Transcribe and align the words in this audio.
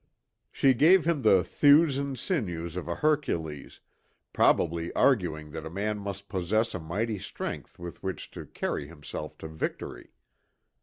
She 0.51 0.73
gave 0.73 1.05
him 1.05 1.21
the 1.21 1.43
thews 1.43 1.99
and 1.99 2.17
sinews 2.17 2.75
of 2.75 2.87
a 2.87 2.95
Hercules, 2.95 3.81
probably 4.33 4.91
arguing 4.93 5.51
that 5.51 5.63
a 5.63 5.69
man 5.69 5.99
must 5.99 6.27
possess 6.27 6.73
a 6.73 6.79
mighty 6.79 7.19
strength 7.19 7.77
with 7.77 8.01
which 8.01 8.31
to 8.31 8.47
carry 8.47 8.87
himself 8.87 9.37
to 9.37 9.47
victory. 9.47 10.09